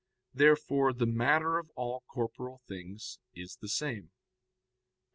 [0.33, 4.05] Therefore the matter of all corporeal things is the same.
[4.05, 4.09] Obj.